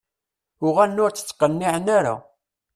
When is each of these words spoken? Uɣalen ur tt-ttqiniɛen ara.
Uɣalen 0.67 1.03
ur 1.03 1.11
tt-ttqiniɛen 1.11 1.87
ara. 1.97 2.15